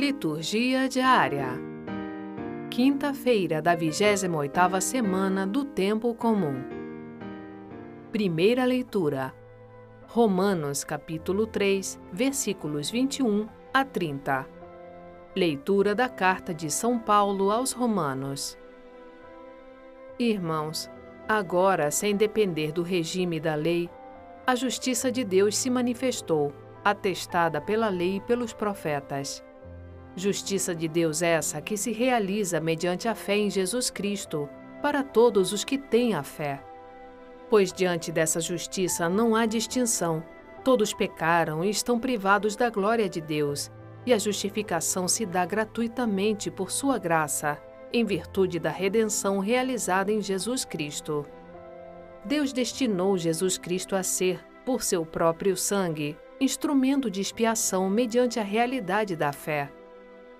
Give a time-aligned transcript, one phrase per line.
[0.00, 1.60] Liturgia diária.
[2.70, 6.64] Quinta-feira da 28ª semana do tempo comum.
[8.10, 9.34] Primeira leitura.
[10.06, 14.48] Romanos capítulo 3, versículos 21 a 30.
[15.36, 18.56] Leitura da carta de São Paulo aos Romanos.
[20.18, 20.90] Irmãos,
[21.28, 23.90] agora, sem depender do regime da lei,
[24.46, 29.44] a justiça de Deus se manifestou, atestada pela lei e pelos profetas.
[30.16, 34.48] Justiça de Deus essa que se realiza mediante a fé em Jesus Cristo,
[34.82, 36.62] para todos os que têm a fé.
[37.48, 40.22] Pois diante dessa justiça não há distinção.
[40.64, 43.70] Todos pecaram e estão privados da glória de Deus,
[44.04, 47.58] e a justificação se dá gratuitamente por sua graça,
[47.92, 51.24] em virtude da redenção realizada em Jesus Cristo.
[52.24, 58.42] Deus destinou Jesus Cristo a ser, por seu próprio sangue, instrumento de expiação mediante a
[58.42, 59.70] realidade da fé.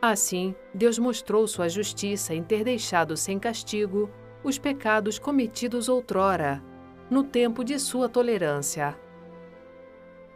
[0.03, 4.11] Assim, Deus mostrou sua justiça em ter deixado sem castigo
[4.43, 6.63] os pecados cometidos outrora,
[7.11, 8.99] no tempo de sua tolerância.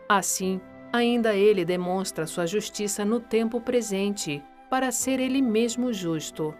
[0.07, 0.61] Assim,
[0.93, 6.55] ainda ele demonstra sua justiça no tempo presente, para ser ele mesmo justo,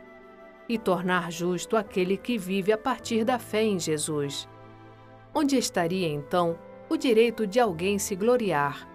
[0.67, 4.49] e tornar justo aquele que vive a partir da fé em Jesus.
[5.35, 6.59] Onde estaria então
[6.89, 8.89] o direito de alguém se gloriar?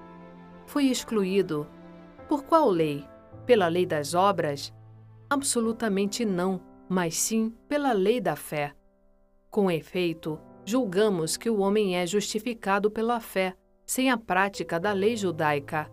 [0.66, 1.68] Foi excluído.
[2.28, 3.06] Por qual lei?
[3.50, 4.72] Pela lei das obras?
[5.28, 8.76] Absolutamente não, mas sim pela lei da fé.
[9.50, 13.56] Com efeito, julgamos que o homem é justificado pela fé,
[13.88, 15.90] sem a prática da lei judaica.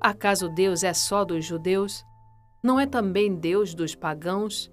[0.00, 2.04] Acaso Deus é só dos judeus?
[2.60, 4.68] Não é também Deus dos pagãos?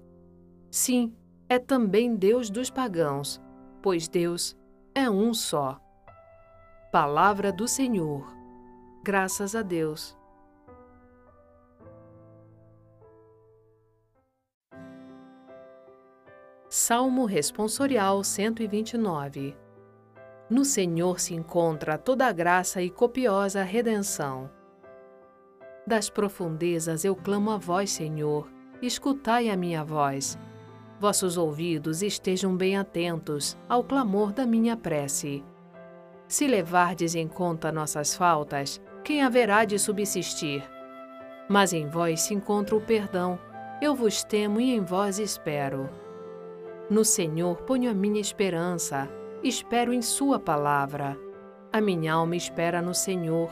[0.72, 1.14] Sim,
[1.48, 3.40] é também Deus dos pagãos,
[3.80, 4.56] pois Deus
[4.92, 5.80] é um só.
[6.90, 8.26] Palavra do Senhor.
[9.04, 10.20] Graças a Deus.
[16.74, 19.54] Salmo Responsorial 129
[20.48, 24.50] No Senhor se encontra toda a graça e copiosa redenção.
[25.86, 30.38] Das profundezas eu clamo a vós, Senhor, escutai a minha voz.
[30.98, 35.44] Vossos ouvidos estejam bem atentos ao clamor da minha prece.
[36.26, 40.64] Se levardes em conta nossas faltas, quem haverá de subsistir?
[41.50, 43.38] Mas em vós se encontra o perdão,
[43.82, 46.00] eu vos temo e em vós espero.
[46.92, 49.08] No Senhor ponho a minha esperança,
[49.42, 51.18] espero em Sua palavra.
[51.72, 53.50] A minha alma espera no Senhor,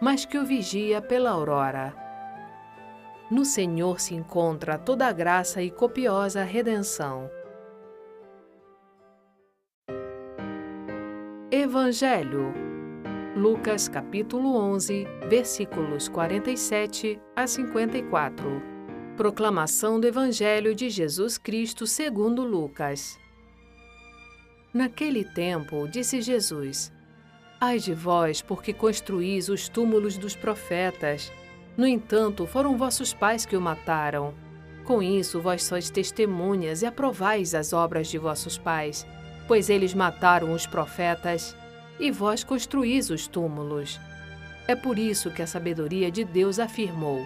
[0.00, 1.94] mas que o vigia pela aurora.
[3.30, 7.30] No Senhor se encontra toda a graça e copiosa redenção.
[11.48, 12.52] Evangelho
[13.36, 18.79] Lucas capítulo 11, versículos 47 a 54.
[19.20, 23.18] Proclamação do Evangelho de Jesus Cristo segundo Lucas.
[24.72, 26.90] Naquele tempo, disse Jesus:
[27.60, 31.30] Ai de vós, porque construís os túmulos dos profetas.
[31.76, 34.32] No entanto, foram vossos pais que o mataram.
[34.86, 39.06] Com isso, vós sois testemunhas e aprovais as obras de vossos pais,
[39.46, 41.54] pois eles mataram os profetas
[41.98, 44.00] e vós construís os túmulos.
[44.66, 47.22] É por isso que a sabedoria de Deus afirmou: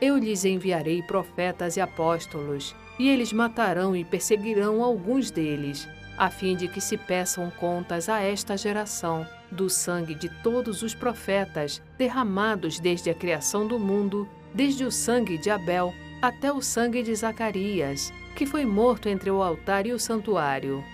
[0.00, 6.56] Eu lhes enviarei profetas e apóstolos, e eles matarão e perseguirão alguns deles, a fim
[6.56, 12.78] de que se peçam contas a esta geração do sangue de todos os profetas derramados
[12.78, 18.12] desde a criação do mundo, desde o sangue de Abel até o sangue de Zacarias,
[18.36, 20.84] que foi morto entre o altar e o santuário.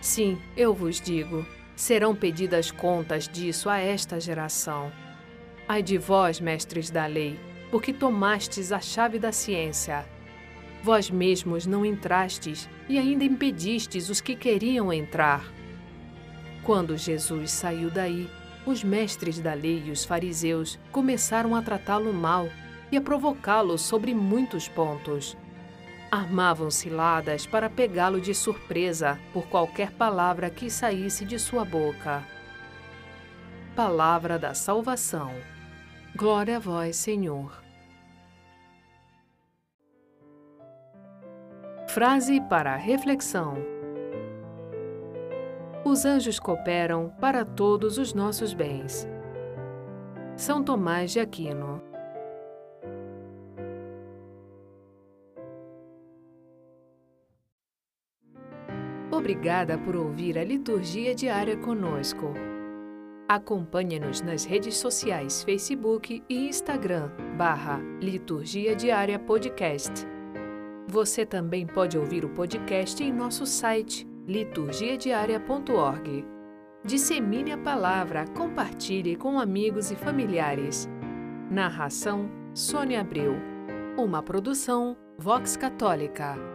[0.00, 4.92] Sim, eu vos digo, serão pedidas contas disso a esta geração.
[5.66, 7.38] Ai de vós, mestres da lei,
[7.74, 10.06] porque tomastes a chave da ciência.
[10.80, 15.44] Vós mesmos não entrastes e ainda impedistes os que queriam entrar.
[16.62, 18.30] Quando Jesus saiu daí,
[18.64, 22.48] os mestres da lei e os fariseus começaram a tratá-lo mal
[22.92, 25.36] e a provocá-lo sobre muitos pontos.
[26.12, 32.24] Armavam ciladas para pegá-lo de surpresa por qualquer palavra que saísse de sua boca.
[33.74, 35.32] Palavra da Salvação.
[36.14, 37.63] Glória a vós, Senhor.
[41.94, 43.54] Frase para reflexão
[45.84, 49.06] os anjos cooperam para todos os nossos bens.
[50.36, 51.80] São Tomás de Aquino
[59.12, 62.34] Obrigada por ouvir a liturgia diária conosco.
[63.28, 70.13] Acompanhe-nos nas redes sociais Facebook e Instagram, barra Liturgia Diária Podcast.
[70.88, 76.24] Você também pode ouvir o podcast em nosso site liturgiadiaria.org.
[76.84, 80.88] Dissemine a palavra, compartilhe com amigos e familiares.
[81.50, 83.34] Narração Sônia Abreu.
[83.96, 86.53] Uma produção Vox Católica.